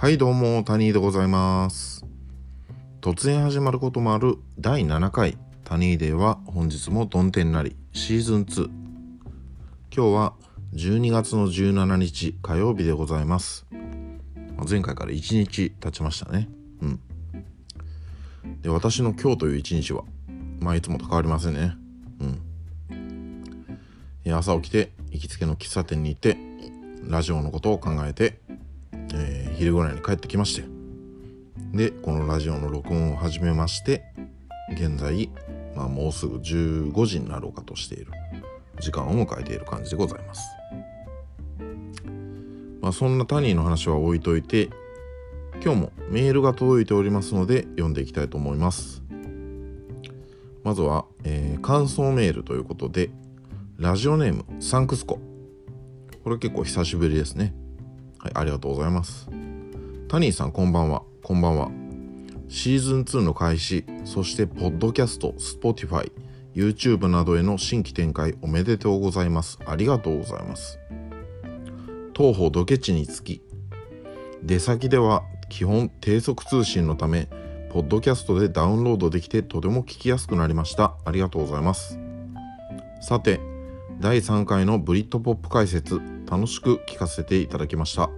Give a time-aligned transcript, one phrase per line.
[0.00, 2.06] はいどうも、谷井でございます。
[3.00, 8.66] 突然始まることもある第7回谷井デーは本日もどん天なりシーズン2。
[8.66, 10.34] 今日は
[10.74, 13.66] 12月の17日火曜日でございます。
[14.70, 16.48] 前回から1日経ちましたね。
[16.80, 17.00] うん。
[18.62, 20.04] で、私の今日という1日は、
[20.60, 21.76] まあいつもと変わりませんね。
[22.20, 22.24] う
[24.30, 24.32] ん。
[24.32, 26.38] 朝起きて行きつけの喫茶店に行って
[27.02, 28.38] ラジオのことを考えて、
[29.14, 30.64] えー昼ぐらいに帰ってきまして
[31.72, 34.04] でこのラジオの録音を始めまして
[34.72, 35.30] 現在、
[35.74, 38.12] まあ、もうすぐ15時になろうかとしている
[38.80, 40.42] 時間を迎えている感じでございます。
[42.80, 44.70] まあそんなタニーの話は置いといて
[45.62, 49.02] 今日もメールが届いておりますので読んでいきたいと思います。
[50.62, 53.10] まずは、えー感想メールということで
[53.78, 55.18] ラジオネームサンクスコ。
[56.22, 57.54] これ結構久しぶりですね。
[58.18, 59.28] はいありがとうございます。
[60.08, 61.02] タニーさんこんばんは。
[61.22, 61.70] こんばんは。
[62.48, 66.10] シーズン2の開始そしてポッドキャスト Spotify
[66.54, 69.58] YouTube などへの新規展開おめでとうございます。
[69.66, 70.78] ありがとうございます。
[72.14, 73.42] 当方ドケチにつき
[74.42, 77.28] 出先では基本低速通信のため
[77.70, 80.96] ポッドキャストでダウンロードできてとても聞きやすくなりました。
[81.04, 81.98] ありがとうございます。
[83.00, 83.40] さて
[84.00, 86.17] 第3回のブリットポップ解説。
[86.28, 88.10] 楽しく聞かせていただきました。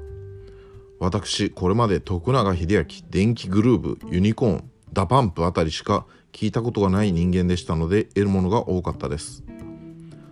[0.98, 9.42] 私これまで徳永英明電気グルーブユニコーンダパンプあたりしか聞いたことがない人間でしたので得るものが多かったです。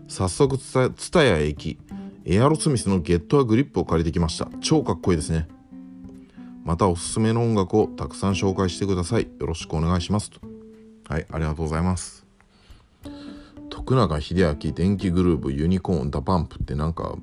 [0.08, 1.78] 早速ツタヤへ行き
[2.24, 4.48] エアロスミスの Get a Grip を借りてきました。
[4.60, 5.48] 超かっこいいですね。
[6.64, 9.28] またおすすめの音楽をたくさん紹介してください。
[9.40, 10.30] よろしくお願いします。
[10.30, 10.40] と
[11.08, 12.26] はいありがとうございます。
[13.70, 17.16] 徳永英明電気グルーブユニコーンダパンプってなんか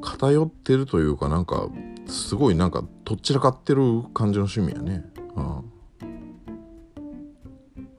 [0.00, 1.68] 偏ってるというかなんか
[2.06, 5.04] すごいなんかとっちらかってる感じの趣味やね。
[5.36, 5.58] うん、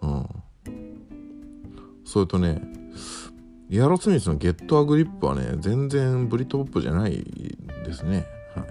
[0.01, 0.27] うん、
[2.03, 2.61] それとね
[3.71, 7.23] エアロスミスの Get a Grip はね全然ブリットポップじゃない
[7.85, 8.25] ですね。
[8.55, 8.67] はい。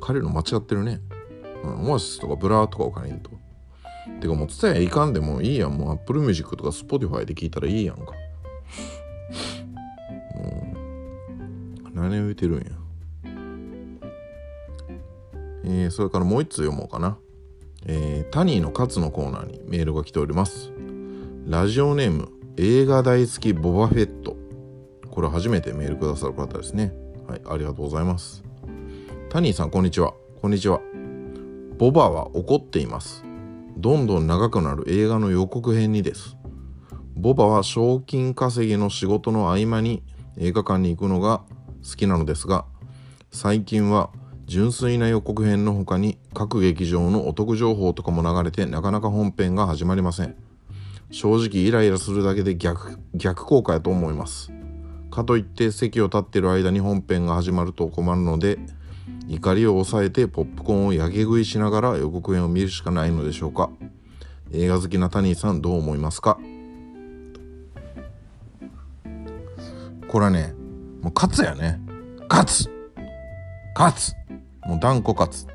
[0.00, 1.00] 彼の間違ってるね、
[1.64, 3.30] うん、オアシスとかブラーとかお金にと。
[4.20, 5.76] てかもうツタヤ行かんでもいいやん。
[5.76, 8.14] もう Apple Music とか Spotify で聞いたらいいやんか。
[12.02, 12.64] 何を言うてるんや
[15.64, 17.16] えーそれからもう一通読もうかな。
[17.86, 20.72] えータニーのカツのコーナーにメールが来ております。
[21.46, 24.36] ラジオネーム、映画大好きボバフェット。
[25.12, 26.92] これ初めてメールくださる方ですね。
[27.28, 28.42] はい、ありがとうございます。
[29.30, 30.14] タニーさん、こんにちは。
[30.40, 30.80] こんにちは。
[31.78, 33.24] ボバは怒っています。
[33.76, 36.36] どんどん長くなる映画の予告編にです。
[37.14, 40.02] ボバは賞金稼ぎの仕事の合間に
[40.36, 41.44] 映画館に行くのが
[41.88, 42.64] 好きなのですが、
[43.30, 44.10] 最近は
[44.46, 50.36] 純粋な予告編の他に各劇場のお得情報とかも流れてなかなか本編が始まりません。
[51.10, 54.50] 正直イライラするだけで逆逆効果やと思います。
[55.10, 58.58] かといって席を立ってる間に本編が始まると困るので
[59.28, 63.70] 怒りを抑えてポップコーンをやけ食いしながら予告編を見るしかないのでしょうか。
[64.52, 66.38] 映画好きなタニーさんどう思いますか？
[70.08, 70.54] これはね
[71.02, 71.80] もう勝つやね。
[72.28, 72.70] 勝つ。
[73.76, 74.14] 勝つ。
[74.64, 75.46] もう断固勝つ。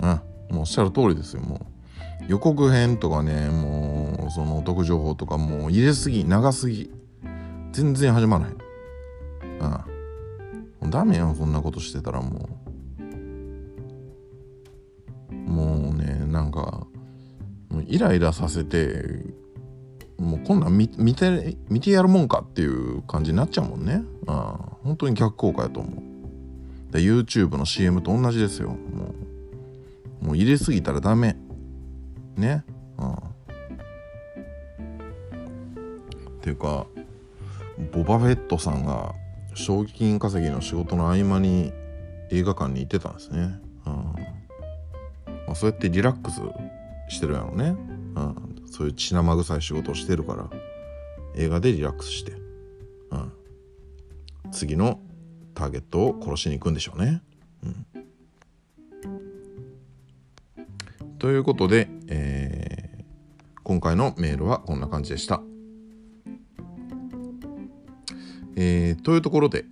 [0.00, 0.08] うん。
[0.08, 0.20] も
[0.52, 1.42] うおっしゃる通りですよ。
[1.42, 1.60] もう。
[2.28, 6.90] 予告編とかねもうそのお得情報とかもう入れすぎ長すぎ。
[7.72, 8.52] 全然始まらへん。
[9.60, 9.70] うん。
[9.70, 12.48] もうダメよそんなことしてたらも
[15.30, 15.34] う。
[15.34, 16.86] もうねなんか
[17.68, 19.24] もうイライラさせて
[20.18, 24.02] もうこんなん見て見てやるもんかっていう感じになっちゃうもんね。
[24.26, 24.34] うん
[24.82, 26.92] 本当に逆効果やと思う。
[26.92, 28.70] で YouTube の CM と同じですよ。
[28.70, 29.14] も
[30.22, 31.36] うもう入れすぎたらダメ。
[32.36, 32.64] ね。
[32.98, 33.16] うんっ
[36.40, 36.86] ていうか
[37.92, 39.14] ボバフェットさんが
[39.54, 41.72] 賞金稼ぎの仕事の合間に
[42.30, 44.14] 映画館に行ってたんですね、うんま
[45.50, 46.40] あ、そうやってリラックス
[47.08, 47.74] してるやろね、
[48.14, 50.50] うん、そういう血生臭い仕事をしてるから
[51.34, 52.32] 映画でリラックスして、
[53.10, 53.32] うん、
[54.50, 55.00] 次の
[55.54, 57.22] ターゲットを殺しに行くんでしょうね。
[57.64, 57.86] うん、
[61.18, 62.78] ということで、えー
[63.68, 65.42] 今回のメールはこんな感じでした。
[68.56, 69.66] えーというところで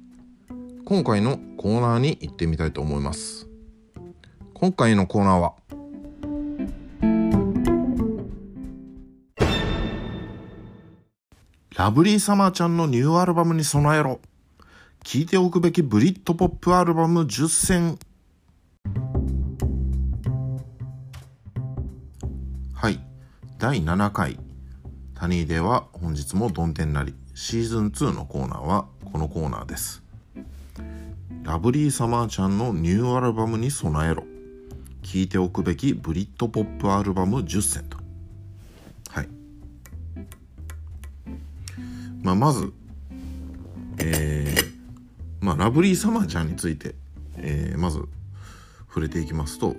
[0.84, 3.48] 今回のコーナーに行ってみたいと思います。
[4.52, 5.54] 今回のコーナーは
[11.76, 14.18] ラブリーサマーちゃんのニューアルバムに備えろ。
[15.04, 17.98] 聴いておくべきブリッドポップアルバム10選。
[22.72, 22.98] はい。
[23.58, 24.40] 第7回。
[25.16, 27.14] 谷では本日もどん天なり。
[27.34, 30.02] シーズン2のコーナーはこのコーナーです。
[31.42, 34.22] ラブリーサマーちゃんのニューアルバムに備えろ。
[35.02, 38.05] 聴いておくべきブリッドポップアルバム10選と。
[42.26, 42.72] まあまず
[43.98, 46.94] えー、まあラブリーサマーちゃんについて、
[47.38, 48.00] えー、まず
[48.88, 49.74] 触れていきますと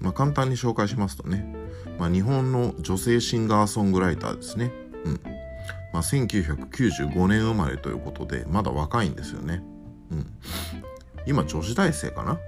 [0.00, 1.64] まあ簡単に紹介しますとね
[1.98, 4.72] まあ、日本の女性シンガーソングライターですね。
[5.04, 5.20] うん。
[5.92, 9.62] まあ、1995年生まれということで、まだ若いんですよね。
[10.10, 10.26] うん。
[11.26, 12.38] 今、女子大生かな？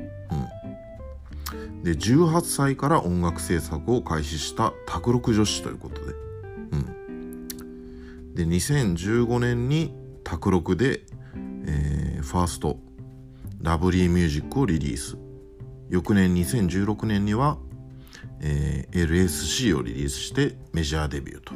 [1.53, 1.82] うん。
[1.85, 6.25] で、18歳から音楽制作を開始した卓録女子ということで。
[8.37, 9.93] で、2015年に
[10.23, 11.03] 卓録で、
[11.67, 12.79] えー、ファースト、
[13.61, 15.19] ラブリーミュージックをリリース。
[15.88, 17.59] 翌年2016年には
[18.41, 21.55] えー、LSC をリリースしてメジャーデビューと。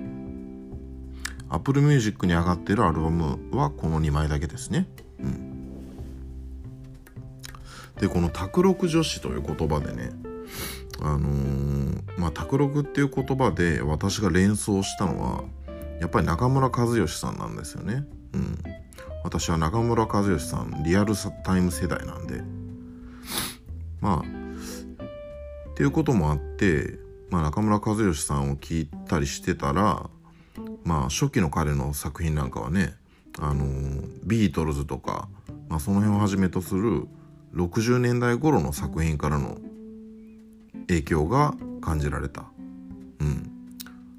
[1.49, 4.89] Apple Music に上がってるアルバムはこの2枚だけですね。
[5.19, 5.51] うん。
[7.99, 10.11] でこの「卓録女子」という言葉でね
[11.03, 15.45] あのー、まあ卓録っていう言葉で私が連想したのは
[16.01, 18.59] やっぱり中村和義さんなんですよねうん
[19.23, 21.15] 私は中村和義さんリアル
[21.45, 22.43] タイム世代なんで
[24.01, 24.41] まあ
[25.73, 26.99] っていうこともあって、
[27.31, 30.09] まあ、中村和義さんを聞いたりしてたら
[30.85, 32.95] まあ初期の彼の作品なんかはね
[33.39, 33.65] あの
[34.25, 35.29] ビートルズとか、
[35.69, 37.07] まあ、その辺をはじめとする
[37.55, 39.59] 60年代頃の作品からの
[40.89, 42.45] 影響が感じられた。
[43.21, 43.51] うん。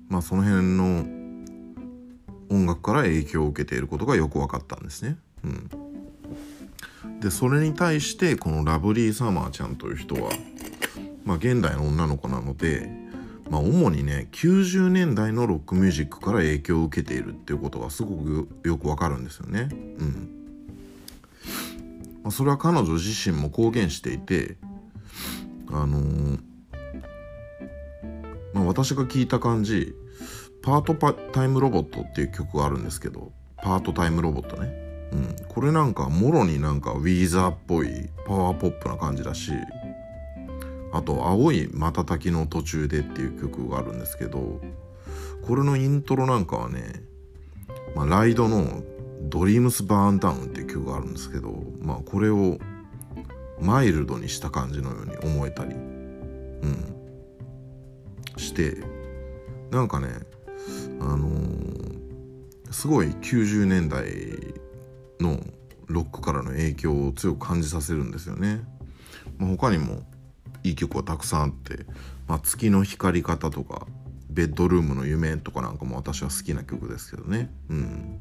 [0.09, 1.05] まあその辺の
[2.51, 5.17] 音楽から影響を受けていることがよく分かったんですね。
[5.43, 7.19] うん。
[7.19, 10.31] で、それに対してこのラブリーサマーちゃんという人は
[11.25, 12.89] まあ、現代の女の子なので、
[13.49, 19.69] まあ、主にね90年代のロックミュージックから影響を受けているっていうことがすごくよくわかるんですよね。
[19.71, 20.37] うん
[22.23, 24.57] まあ、それは彼女自身も公言していて
[25.71, 26.39] あのー、
[28.53, 29.95] まあ、私が聞いた感じ
[30.61, 34.69] 「パートタイムロボット」っていう曲があるんですけどパートタイムロボットね、
[35.11, 39.51] うん、これなんかもろになんかウィーザーっぽいパワーポップな感じだし
[40.93, 44.59] あと「青い瞬きの途中で」っていう曲があるんですけど
[45.41, 47.03] これのイントロなんかはね、
[47.95, 48.83] まあ、ライドの
[49.23, 52.57] 「ドリームス・バーンダウン」っていう曲があるんですけど、まあ、これを
[53.59, 56.95] マイルドにした感じのように思えたり、うん、
[58.37, 58.77] して
[59.69, 60.07] なんかね
[61.03, 64.05] あのー、すごい90年代
[65.19, 65.39] の
[65.87, 68.61] ロックからの影響を強く感じさせるんですよね。
[69.37, 70.03] まあ、他にも
[70.63, 71.85] いい曲はたくさんあって、
[72.27, 73.87] まあ、月の光り方とか
[74.29, 77.49] ベッドルームの夢とかなんかも私は好きな曲ですけどね。
[77.69, 78.19] うん。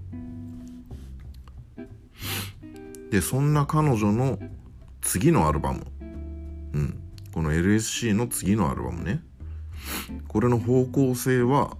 [3.10, 4.38] でそんな彼女の
[5.02, 5.86] 次のアルバム。
[6.72, 7.00] うん。
[7.32, 9.22] この LSC の次のアルバムね。
[10.28, 11.76] これの方向性は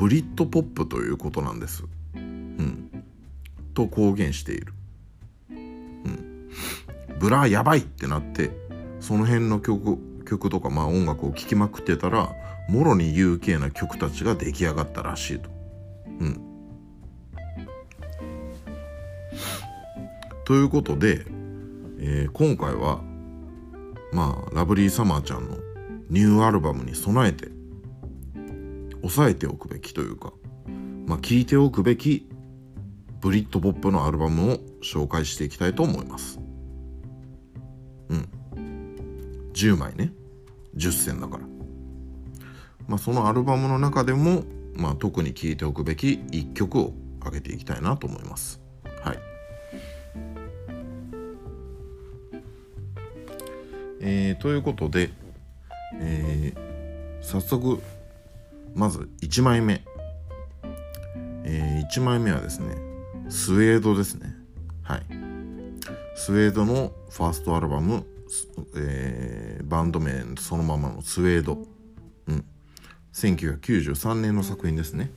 [0.00, 3.04] ブリッドポップということなんですうん
[3.74, 4.72] と公言している
[5.50, 6.50] うん
[7.18, 8.50] ブラやばいってなって
[9.00, 12.30] その辺の曲曲とかまあ音楽を聴きまくってたら
[12.70, 15.50] もろに UK な曲たちが出来上がったらしいと。
[16.20, 16.40] うん。
[20.46, 21.26] ということで、
[21.98, 23.02] えー、今回は
[24.12, 25.58] まあラブリーサマーちゃんの
[26.08, 27.59] ニューアルバムに備えて
[29.02, 30.32] 押さえておくべきというか
[31.06, 32.28] まあ聴いておくべき
[33.20, 36.40] ブリッドポップのアルバムを紹介していきたいと思います。
[38.08, 38.28] うん。
[39.52, 40.12] 10枚ね
[40.76, 41.44] 10選だから
[42.88, 48.60] まあそのアルバムの中でもまあ特に聴いておくべき1曲を挙げていきたいなと思います
[49.02, 49.18] はい
[54.02, 55.10] えー、ということで、
[56.00, 57.82] えー、早速
[58.74, 59.84] まず1枚目、
[61.44, 62.76] えー、1枚目はですね
[63.28, 64.34] スウェードですね。
[64.82, 65.06] はい。
[66.16, 68.04] スウェードのファーストアルバム
[68.76, 71.58] えー、バンド名そのままのスウェード、
[72.28, 72.44] うん、
[73.12, 75.10] 1993年の作品ですね、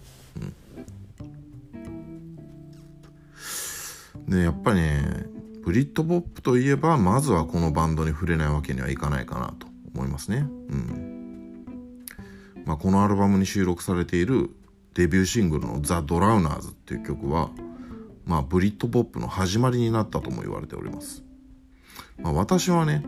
[4.17, 5.25] うん、でやっぱりね
[5.63, 11.12] ブリットポップといえばまずはこのバンドに触れないわけにはいかないかなと思いますね、うん。
[12.65, 14.50] まあ、このアルバムに収録されている
[14.93, 17.50] デビューシングルの「ザ・ドラウナーズ」っていう曲は
[18.25, 21.24] まあブリットポップの始まりになったとも言われております。
[22.22, 23.03] まあ、私はね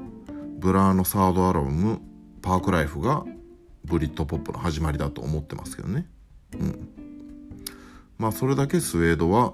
[0.60, 2.02] ブラーのサードアルバム
[2.42, 3.26] 「パークライフ」が
[3.86, 6.08] ブリットポップの始まりだと思ってますけどね。
[6.54, 6.90] うん。
[8.18, 9.54] まあそれだけスウェードは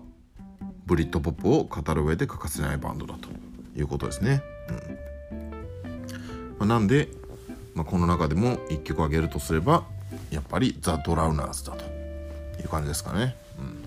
[0.85, 3.29] ブリットポップを語る上で欠かせないバンドだと
[3.77, 4.75] いうことですね、うん。
[6.59, 7.09] まあ、なんで、
[7.75, 9.85] まあ、この中でも1曲挙げるとすれば
[10.29, 11.85] やっぱりザ・ドラウナーズだと
[12.61, 13.83] いう感じですかね、うん。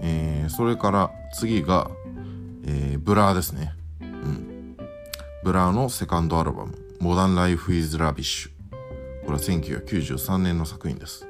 [0.00, 1.90] えー、それから次が、
[2.64, 4.76] えー、ブラーですね、うん、
[5.44, 8.50] ブラーのセカンドアルバム「モダン・ライフ・イズ・ラビッシュ」
[9.26, 11.26] これは1993年の作品です。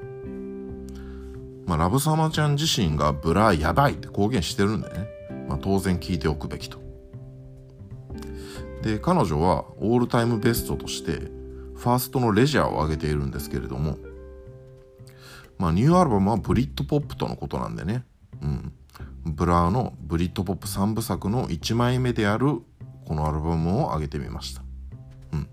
[1.66, 5.08] まあ、ラブサマちゃん自身がブラーやばいって公言してるんでね、
[5.48, 6.85] まあ、当然聞いておくべきと。
[8.86, 11.12] で、彼女はオールタイムベストとして、
[11.74, 13.98] ファーストのレジャーを挙げているんですけれども、
[15.58, 18.04] まあ、ニューアルバムはブリットポップとのことなんでね、
[18.40, 18.72] うん。
[19.24, 22.60] ブラーのブリットポップ3部作の1枚目である
[23.06, 24.62] このアルバムを挙げてみました。
[25.32, 25.48] うん。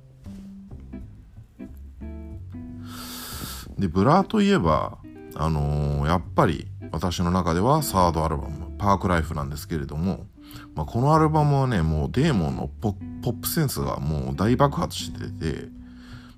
[3.80, 5.00] で、ブラーといえば、
[5.34, 10.28] あのー、やっぱり私の中ではサードアルバム「パークライフ」なんですけれども、
[10.76, 15.68] まあ、このアルバムはねもうデーモンのポップセンスがもう大爆発してて、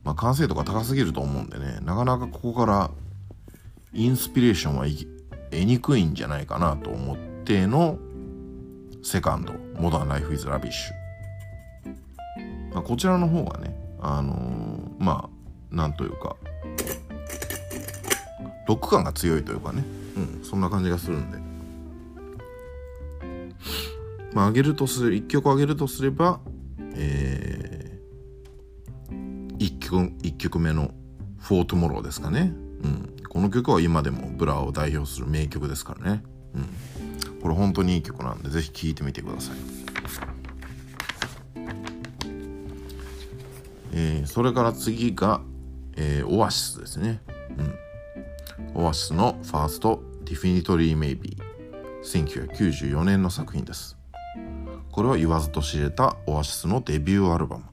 [0.04, 2.92] まあ、完成度が高すぎると思うんでねなかなかここから
[3.94, 4.86] インスピレーションは
[5.51, 7.98] 得にくいんじゃないかなと思っての
[9.04, 10.94] セカンド「モダン・ライフ・イズ・ラビッシュ」
[12.74, 15.30] まあ、こちらの方がねあのー、ま
[15.72, 16.36] あなんというか
[18.68, 19.84] ロック感が強いというかね、
[20.18, 21.45] うん、そんな感じがするんで。
[24.36, 26.42] まあ、上げるとする、1曲上げるとすれば、
[26.94, 30.92] えー、1曲、一曲目の
[31.39, 32.54] フォー・トゥモローですかね。
[32.84, 33.15] うん。
[33.30, 36.24] この曲は今でもブラーを代表する名曲ですからね。
[36.54, 37.42] うん。
[37.42, 39.56] これ本当にいい曲なんで、ぜひ聴いてみてください。
[43.94, 45.39] えー、それから次が、
[45.96, 47.22] えー、オアシスですね。
[47.58, 48.84] うん。
[48.84, 51.46] オアシスのファースト「ディフィニトリー・メイビー」
[52.04, 53.98] 1994年の作品です
[54.96, 57.66] これは言わずと知れたオアシスのデビューアルバム。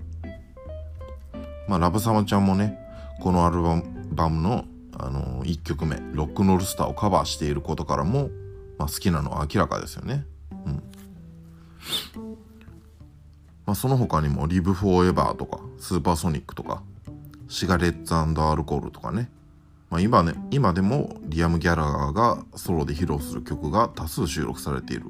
[1.69, 2.77] まあラブサマちゃんもね
[3.21, 4.65] このアルバムの、
[4.99, 8.31] あのー、1曲目「ロックノールスター」をカバーしていることからも、
[8.77, 10.27] まあ、好きなのは明らかですよね。
[10.67, 10.83] うん。
[13.67, 16.83] まあ、その他にも「リブ・フォーエバー」とか「スーパーソニック」とか
[17.47, 18.25] 「シガレッツア
[18.57, 19.31] ルコール」とかね。
[19.91, 25.05] まあ、今ね今でもリアム・ギャラガーがソロで披露する曲が多数収録されている、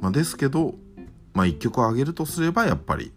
[0.00, 0.74] まあ、ですけど、
[1.34, 3.12] まあ、1曲あげるとすればやっぱり、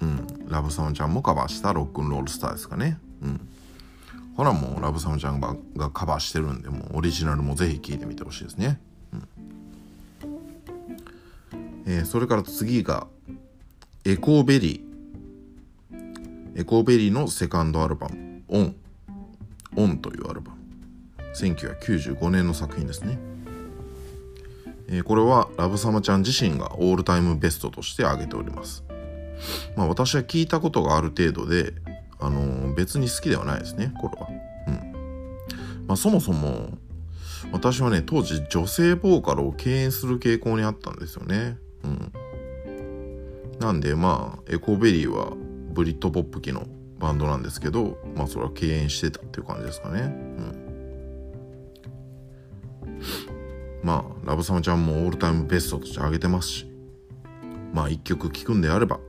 [0.00, 3.48] うん、ラブサムちゃんもカバーしたロックンロールスターですかね、うん、
[4.36, 5.56] ほらもうラブサムちゃんが
[5.90, 8.80] カバーしてるんでもうオリジナルもぜひ聴いてみてほしいですね、
[9.12, 9.28] うん。
[11.86, 13.06] えー、それから次が
[14.04, 16.60] エコーベリー。
[16.60, 18.42] エコーベリーのセカンドアルバム。
[18.48, 18.74] オン、
[19.76, 20.58] オンというアルバム。
[21.34, 23.29] 1995年の作品ですね。
[24.90, 28.84] え、これはラブサマちゃん自身がオールタイムベストとして挙げております。
[29.76, 31.72] まあ私は聞いたことがある程度で、
[32.18, 34.28] あのー、別に好きではないですね、これは。
[34.68, 35.86] うん。
[35.86, 36.78] まあそもそも、
[37.52, 41.56] 私はね、当時女性ボーカルを敬遠する傾向にあったんですよね。
[41.84, 42.12] うん。
[43.60, 45.32] なんでまあ、エコベリーは
[45.72, 46.66] ブリットポップ期の
[46.98, 50.66] バンドなんですけどまあそれは敬遠してたっていう感じですかねうん
[53.82, 56.66] まあラブサマちゃんもオールタイムベストとして挙げてますし
[57.72, 59.00] まあ一曲聴くんであれば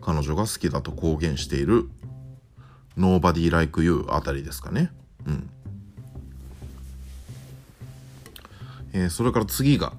[0.00, 1.88] 彼女が好きだと公言している
[2.96, 4.90] Nobody Like You あたりですかね
[5.26, 5.50] うん
[8.92, 9.92] えー、それから次が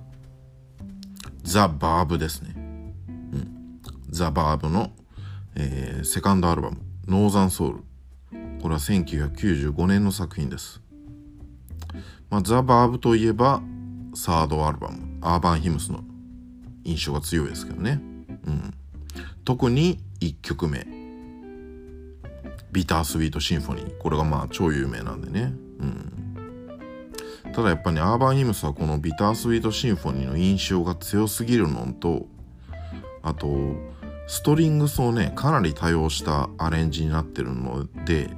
[1.43, 2.53] ザ・バーブですね。
[2.57, 3.81] うん。
[4.09, 4.91] ザ・バーブの、
[5.55, 6.77] えー、セカンドアルバム
[7.07, 7.79] ノーザンソウル。
[8.61, 10.81] これは1995年の作品です。
[12.29, 13.61] まあ、ザ・バーブといえば、
[14.13, 16.03] サードアルバム、アーバン・ヒムスの
[16.83, 18.01] 印象が強いですけどね。
[18.45, 18.73] うん。
[19.45, 20.85] 特に1曲目、
[22.71, 23.97] ビタースウィート・シンフォニー。
[23.97, 25.53] これがまあ超有名なんでね。
[25.79, 26.09] うん。
[27.53, 32.27] ただやっぱり、ね、アーバン・ヒムスはこのビタースウィート・シンフォニーの印象が強すぎるのと、
[33.21, 33.75] あと、
[34.27, 38.29] ストリングスをね、かなり多用したアレンジになってるので、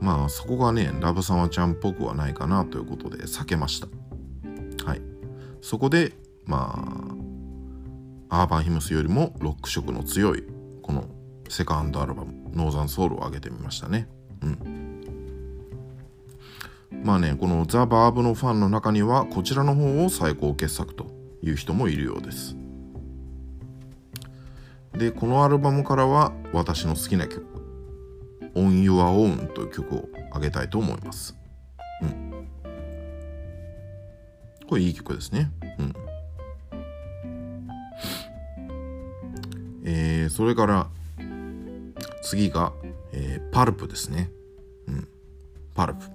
[0.00, 3.88] まあそこがね、ラブサマちゃんっぽくはないかなということで避けました。
[5.62, 6.12] そこで、
[6.44, 6.78] ま
[8.28, 10.44] あ、アーバンヒムスよりもロック色の強い、
[10.82, 11.06] この
[11.48, 14.08] セカンドアルバム、ノーザンソウルを挙げてみましたね。
[14.42, 15.02] うん。
[17.02, 21.06] まあね、このザ・バーブのファンの中には、こちらの方を最高傑作と
[21.42, 22.56] いう人もいるようです。
[24.96, 27.46] でこのアルバムからは私の好きな曲
[28.54, 31.36] 「On Your Own」という曲をあげたいと思います
[32.02, 32.31] うん
[34.72, 35.94] これいい曲ですねうん
[39.84, 40.86] えー、それから
[42.22, 42.72] 次が、
[43.12, 44.30] えー、パルプですね。
[44.86, 45.08] うん。
[45.74, 46.06] パルプ。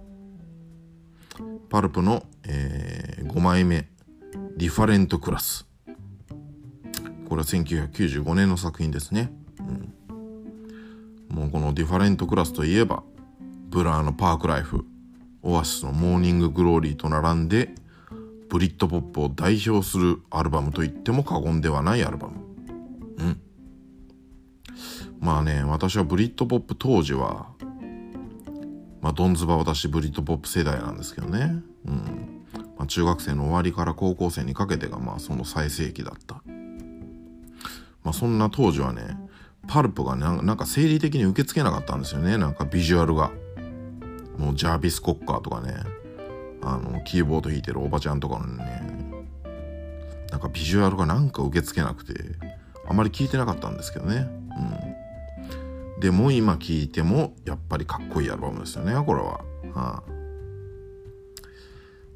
[1.69, 3.89] パルプの、えー、5枚目、
[4.55, 5.67] ディファレントクラス。
[7.27, 9.33] これは1995年の作品ですね。
[9.59, 11.35] うん。
[11.37, 13.03] もうこのディファレントクラスといえば、
[13.69, 14.85] ブラーのパークライフ、
[15.43, 17.75] オアシスのモーニンググローリーと並んで、
[18.49, 22.35] ブリットポップを代表するアルバムと言っても過言ではないアルバム。
[23.17, 23.41] うん。
[25.19, 27.47] まあね、私はブリットポップ当時は、
[29.01, 31.61] まあ、ドンズバ私ブリットポップ世代なんですけどね。
[31.85, 32.45] うん。
[32.77, 36.41] まあ、中学生の終わりから高校生にかけてが、まあ、その最盛期だった。
[38.03, 39.17] まあ、そんな当時はね、
[39.67, 42.37] パルプがなんか生理的に受け付けなかったんですよね。
[42.37, 43.31] なんかビジュアルが。
[44.37, 45.73] もうジャービス・コッカーとかね、
[46.73, 49.01] あの、キーボード弾いてるおばちゃんとかのね、
[50.31, 52.13] なんかビジュアルがなんか受け付けなくて、
[52.87, 54.27] あまり聞いてなかったんですけどね。
[54.57, 54.97] うん。
[55.99, 59.39] でも今聴いてもやっぱりかっこいいアルバムですよねこれは。
[59.73, 60.03] はあ、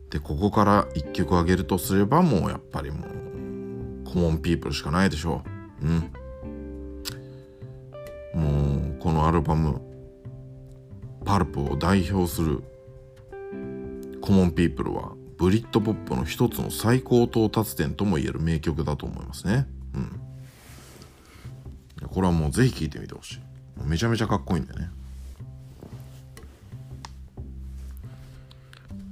[0.09, 5.43] でここから1曲あげるとすればもうやっぱりもうコモンピープルしかないでしょ
[5.81, 5.85] う。
[5.85, 6.11] うん
[8.33, 9.81] もうこのアルバム
[11.25, 12.63] パルプを代表する
[14.21, 19.67] コモンピープルはブリットポップの一つの最高到達点ともいえる名曲だと思いますね。
[19.95, 19.99] う
[22.05, 22.07] ん。
[22.07, 23.39] これはもうぜひ聴いてみてほしい。
[23.83, 24.89] めちゃめちゃかっこいいんだよね。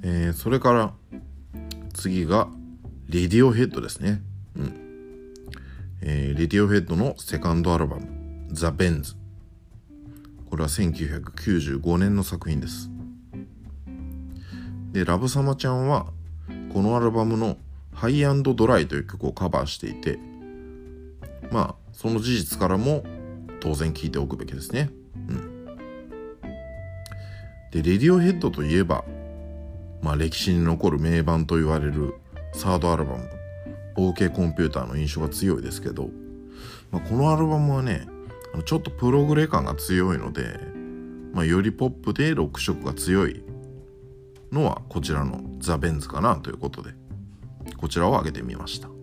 [0.03, 0.93] えー、それから
[1.93, 2.47] 次が
[3.07, 4.21] レディオヘッドですね。
[4.55, 4.89] うん。
[6.01, 9.15] えー、レディオヘッドのセカンドアルバムザ・ベンズ。
[10.49, 12.89] これは1995年の作品です。
[14.91, 16.07] で、ラブサマちゃんは
[16.73, 17.57] このアルバムの
[17.93, 20.19] ハイドライという曲をカバーしていて、
[21.51, 23.03] まあ、その事実からも
[23.59, 24.89] 当然聞いておくべきですね。
[25.15, 25.65] うん。
[27.71, 29.03] で、レディオヘッドといえば、
[30.01, 32.15] まあ歴史に残る名盤と言われる
[32.53, 33.29] サードアルバム、
[33.97, 36.09] OK コンピューターの印象が強いですけど、
[36.91, 38.07] まあ、このアルバムはね、
[38.65, 40.59] ちょっとプログレ感が強いので、
[41.33, 43.43] まあ、よりポップでロック色が強い
[44.51, 46.91] のはこちらのザ・ベンズかなということで、
[47.77, 48.87] こちらを挙げてみました。
[48.87, 48.95] うん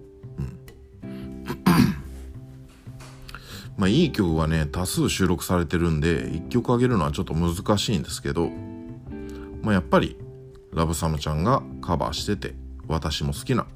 [3.76, 8.50] まあいい曲がね、多数収録されてるんで、1曲あげるのはちょっと難しいんですけど、
[9.62, 10.16] まあやっぱり、
[10.72, 12.54] ラブサマちゃんがカバーしてて、
[12.88, 13.66] 私も好きな、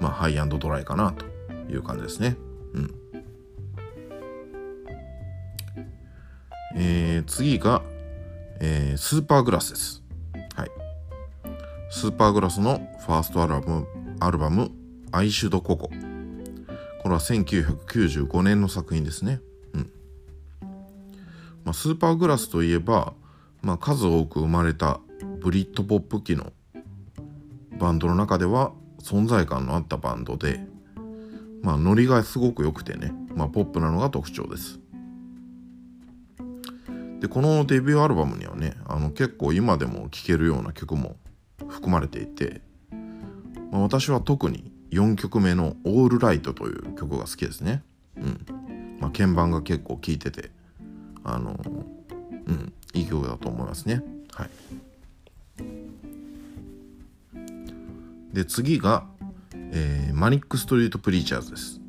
[0.00, 1.24] まあハイアンドライかなと
[1.72, 2.36] いう感じですね。
[2.74, 2.94] うん。
[6.78, 7.82] えー、次が、
[8.60, 10.05] えー、スーパーグラスです。
[11.88, 13.86] スーパーグラスのファーストアルバム、
[14.18, 14.72] アルバム、
[15.12, 15.88] アイシュドココ。
[15.88, 15.92] こ
[17.04, 19.40] れは1995年の作品ですね。
[19.72, 19.90] うん。
[21.64, 23.14] まあ、スーパーグラスといえば、
[23.62, 25.00] まあ、数多く生まれた
[25.40, 26.52] ブリッドポップ機の
[27.78, 30.60] バンドの中では存在感のあったバンドで、
[31.62, 34.80] まあ、ノリがすごく良くてね、まあ、ポップなのが特徴です。
[37.20, 41.16] で、このデビューアルバムにはね、あの結構今でも聴けるような曲も
[41.58, 42.60] 含まれていて、
[43.70, 47.82] まあ、私は特に4曲目の「オールライト」という曲が好きですね。
[48.16, 48.46] うん。
[49.00, 50.50] まあ、鍵盤が結構効いてて、
[51.24, 51.58] あの、
[52.46, 54.02] うん、いい曲だと思いますね。
[54.32, 54.50] はい。
[58.32, 59.06] で、次が、
[59.54, 61.80] えー、マニック・ストリート・プリーチャーズです。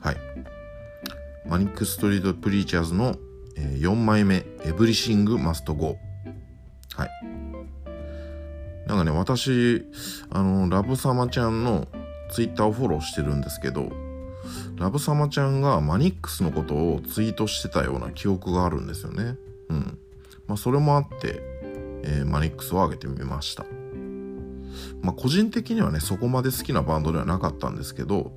[0.00, 0.16] はい。
[1.46, 3.16] マニック・ストリート・プリーチャーズの、
[3.56, 6.09] えー、4枚目、エブリシング・マスト・ゴー。
[8.90, 9.84] なんかね、私、
[10.30, 11.86] あの、ラブサマちゃんの
[12.28, 13.88] ツイッターをフォローしてるんですけど、
[14.74, 19.36] ラブサマちゃんがマニックスのことをツイートしてたような記憶があるんですよね。
[19.68, 19.98] うん。
[20.48, 21.40] まあそれもあって、
[22.02, 23.64] えー、マニックスを上げてみました。
[25.02, 28.32] まあ個人的にはね、そこまで好きなバンドではなかったんですけど、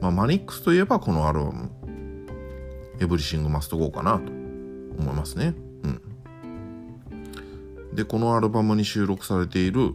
[0.00, 1.70] まあマニックスといえばこのアルバム、
[3.00, 4.30] エブリシングマストゴーかなと
[5.00, 5.56] 思いますね。
[5.82, 6.13] うん。
[7.94, 9.94] で、このアルバムに収録されている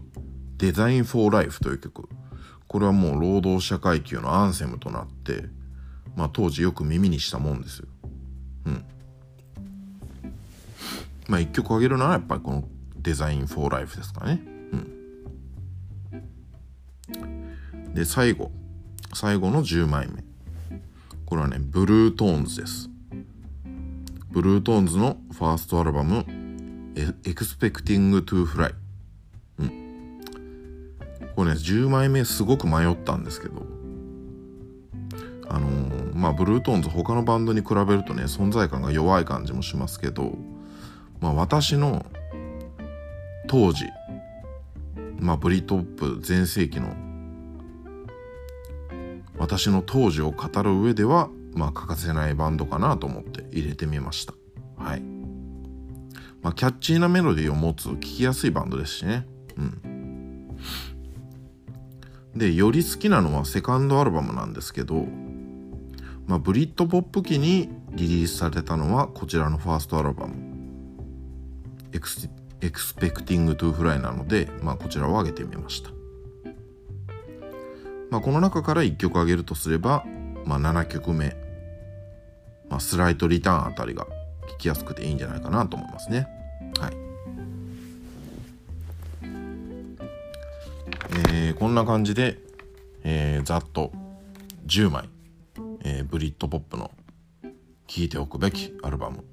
[0.57, 2.09] デザインフォーライフという曲。
[2.67, 5.45] これはもう労働者階級のアンセムとなって、
[6.15, 7.87] まあ当時よく耳にしたもんですよ。
[8.65, 8.85] うん。
[11.27, 12.63] まあ一曲あげるならやっぱりこの
[12.97, 14.41] デザインフォーライフですかね。
[17.11, 17.93] うん。
[17.93, 18.51] で、最後。
[19.13, 20.29] 最後の10枚目。
[21.29, 22.89] これはねブルートーンズです
[24.31, 26.25] ブルートーンズのファーストアルバム
[27.23, 28.73] 「Expecting to Fly」
[29.59, 30.21] うん。
[31.35, 33.79] これね10枚目すごく迷ったんですけど。
[35.51, 40.37] あのー、まあブルートーンズ他のバンドに比べるとね存在感が弱い感じもしますけど
[41.19, 42.05] まあ私の
[43.47, 43.85] 当時
[45.19, 46.95] まあブリットポップ全盛期の
[49.39, 54.38] 私の当時を語る上ではまあ欠かせないバンドかなと思って入れてみました。
[56.41, 59.25] まあキャッチーなメロディーを持つ聴きやすいバンドですしね。
[59.57, 60.57] うん。
[62.35, 65.07] でより好きなのはセカンドアルバムなんですけど
[66.27, 70.49] まあブリットポップ期にリリースされたのはこちらのファーストアルバム。
[71.91, 72.29] エクス
[72.61, 75.91] エクスペクティングトゥフライなので、まあ、こちらを上げてみました。
[78.09, 80.03] まあ、この中から1曲挙げるとすれば、
[80.45, 81.35] まあ、7曲目、
[82.69, 84.07] まあ、スライトリターンあたりが
[84.49, 86.27] 聴きやすくていいんじゃないかなと思いますね。
[86.79, 87.09] はい。
[91.31, 92.37] えー、こんな感じで、
[93.03, 93.91] えー、ざっと
[94.67, 95.09] 10枚、
[95.83, 96.91] えー、ブリットポップの
[97.87, 99.23] 聴いておくべきアルバム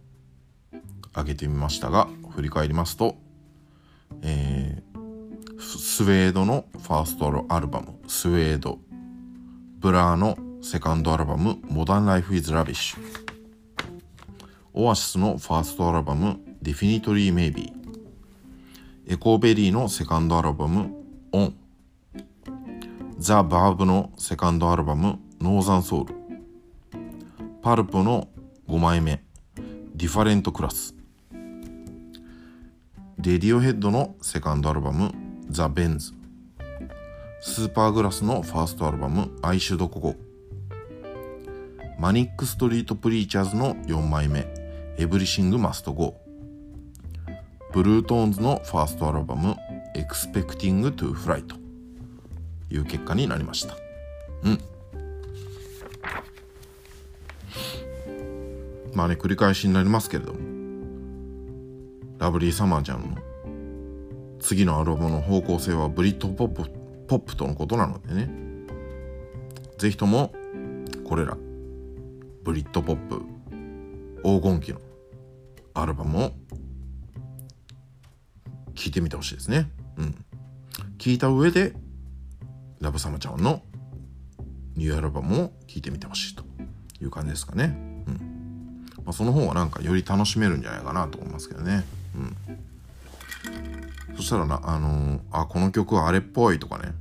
[1.15, 3.17] 上げてみましたが振り返りますと、
[4.23, 8.79] えー、スウェードのファーストアルバム「スウェード」
[9.79, 13.01] ブラーのセカンドアルバム「モダン・ライフ・イズ・ラビッシュ」
[14.79, 17.73] オアシスのファーストアルバム「ディフィニトリー・メイビー」
[19.09, 20.95] エコーベリーのセカンドアルバム
[21.33, 21.55] 「オン」
[23.19, 26.15] ザ・ヴァーヴのセカンドアルバム「ノーザン・ソウル」
[27.63, 28.29] パルプの
[28.69, 29.25] 5枚目
[29.97, 30.95] 「ディファレント・クラス」
[33.17, 35.11] レディオヘッドのセカンドアルバム
[35.49, 36.13] 「ザ・ベンズ」
[37.41, 40.17] スーパーグラスのファーストアルバム「アイシュドココ」
[41.99, 44.47] マニック・ストリート・プリーチャーズの4枚目
[44.99, 47.33] 「エブリシング・マスト・ゴー」
[47.73, 49.55] ブルートーンズのファーストアルバム
[49.95, 51.57] 「エクスペクティング・トゥ・フライ」と
[52.71, 53.77] いう結果になりました。
[54.45, 54.59] うん。
[58.95, 60.39] まあね繰り返しになりますけれども。
[62.19, 63.19] ラブリーサマーちゃんの
[64.41, 66.63] 次のアルバムの方向性はブリットポップ
[67.07, 68.31] ポップとのことなのでね。
[69.79, 70.33] ぜひとも
[71.05, 71.37] これら
[72.43, 73.23] ブリッドポップ
[74.25, 74.81] 黄金期の
[75.81, 76.33] アルバムを
[78.75, 79.71] 聴いてみてほしいですね。
[79.97, 80.25] うん。
[80.99, 81.75] 聞いた上で
[82.81, 83.63] ラブサマちゃんの
[84.77, 86.45] ニューアルバムを聴いてみてほしいと
[87.01, 87.77] いう感じですかね。
[88.07, 88.87] うん。
[89.05, 91.85] まあ、その方がなんかより楽しめるんじゃないかなと思いますけどね。
[92.17, 92.19] う
[94.13, 96.93] ん、そしたらなあのー、あこの曲はあれっぽいとかね、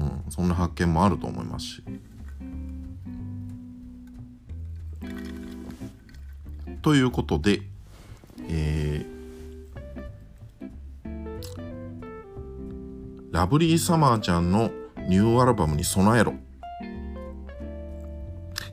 [0.00, 1.82] うん、そんな発見もあると思いますし。
[6.82, 7.62] ということで
[8.48, 11.06] えー、
[13.32, 14.70] ラブリーサマーちゃんの
[15.08, 16.34] ニューアルバムに備えろ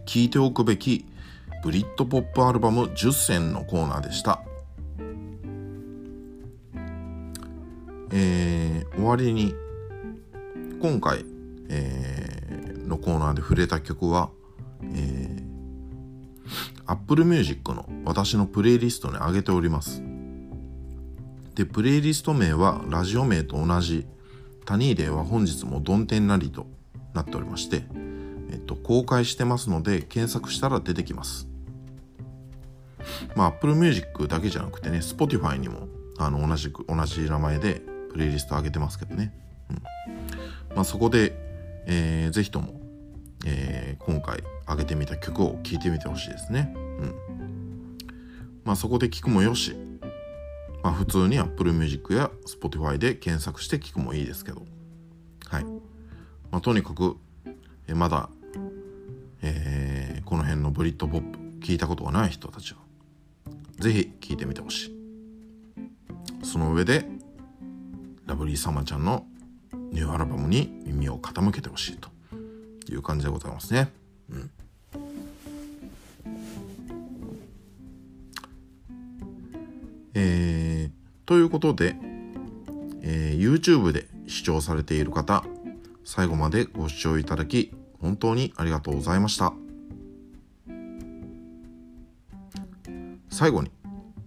[0.05, 1.05] 聴いておくべき
[1.63, 4.41] ブリッドポップアルバム10選のコーナーでした。
[8.15, 9.55] えー、終わりに
[10.81, 11.25] 今回、
[11.69, 14.29] えー、のコーナーで触れた曲は、
[14.83, 15.22] えー、
[16.85, 20.03] Apple Music の私のプレイリストに上げております。
[21.55, 24.05] で、プレイリスト名はラジオ名と同じ
[24.65, 26.67] タニーデーは本日もドンテンなりと
[27.13, 27.83] なっておりまして、
[28.51, 31.47] えっと、公開してますので検索したら出てきます。
[33.35, 35.87] まあ Apple Music だけじゃなくてね、Spotify にも
[36.17, 39.33] あの同じく同じ名前でプレイリスト上げてますけどね。
[39.69, 39.83] うん
[40.75, 41.33] まあ、そこで、
[41.85, 42.73] えー、ぜひとも、
[43.45, 46.73] えー、今回上げてみた曲を聴いてみてほしいですね。
[46.75, 47.15] うん。
[48.63, 49.75] まあそこで聴くもよし、
[50.81, 54.65] まあ普通に Apple Music や Spotify で検索して聴くもいいですけど、
[55.47, 55.63] はい。
[56.51, 57.17] まあとにかく、
[57.87, 58.29] え、まだ、
[59.41, 62.79] えー、この辺のブリッドポップ聞いたことがない人たちは、
[63.79, 64.93] ぜひ聴いてみてほしい。
[66.45, 67.05] その上で、
[68.25, 69.25] ラブリーサマちゃんの
[69.91, 72.12] ニューアルバムに耳を傾けてほしいと
[72.91, 73.91] いう感じでございますね。
[74.29, 74.51] うん。
[80.15, 81.95] えー、ということで、
[83.01, 85.43] えー、YouTube で視聴されている方、
[86.05, 89.53] 最後までご視聴いただき、本当にありがとうございました。
[93.29, 93.71] 最後に、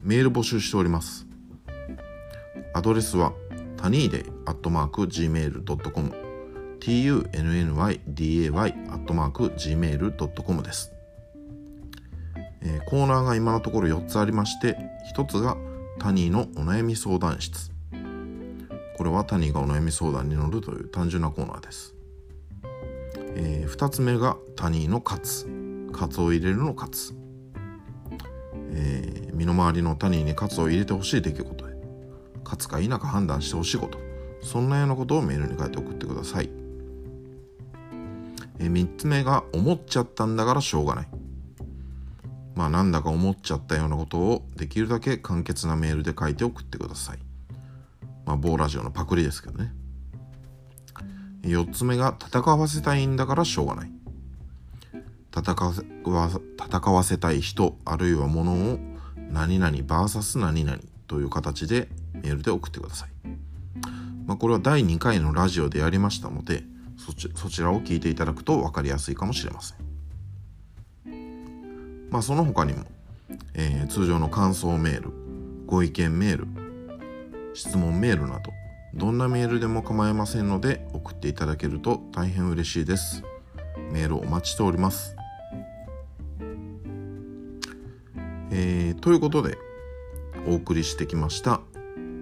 [0.03, 1.27] メール募集しております。
[2.75, 3.33] アドレスは、
[3.77, 6.16] タニーデイアットマーク Gmail.com
[6.87, 10.93] tunnyday アットマーク Gmail.com です。
[12.63, 14.77] えー、コーナーが今のところ4つありまして
[15.13, 15.57] 1つが
[15.99, 17.73] タニーのお悩み相談室。
[18.97, 21.97] これはタニーがお悩み相談に乗るという単純なコーナーです、
[23.35, 25.51] えー、2つ目がタニーのカツ。
[25.93, 27.15] カツを入れるのカツ、
[28.71, 31.75] えー、身の回りのタニーにカツを入れてほしい出来事で
[32.45, 33.99] カツか否か判断してほしいこと。
[34.43, 36.51] そんなようなことをメールに書いて送ってください、
[38.59, 41.09] え、3つ目が思っちゃったんだからしょうがない
[42.57, 47.19] まあなんだか思っちゃったようなことをできるだけ簡潔なメールで書いて送ってください。
[48.25, 49.75] まあ某ラジオのパクリですけどね。
[51.43, 53.91] 4つ目が戦わせたいんだからしょうがない。
[55.37, 58.79] 戦わ戦わせたい人あるいは物を
[59.31, 63.11] 何々 VS 何々という形でメールで送ってください。
[64.25, 66.65] まあこれは第2回のラジオでやりましたので
[66.97, 69.87] そちそちらを聞いていただくと分かりやすいかもしれません。
[72.11, 72.85] まあ、その他にも、
[73.55, 75.11] えー、通常の感想メール
[75.67, 76.47] ご意見メール
[77.55, 78.53] 質問メールなど
[78.95, 83.23] どんなメールでも構いませんので送っていただけると大変嬉しいです
[83.93, 85.17] メールお待ちしております
[88.51, 89.59] えー、ということで
[90.47, 91.61] お送りしてきました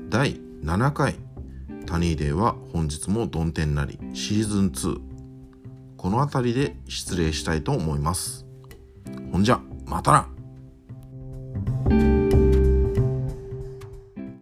[0.08, 1.23] 第7回
[1.86, 5.00] 谷ニは本日もど天なりシーズン2
[5.96, 8.44] この辺りで失礼したいと思います。
[9.32, 10.12] ほんじゃまた
[11.88, 12.13] な。